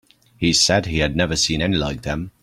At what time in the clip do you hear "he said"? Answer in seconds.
0.35-0.87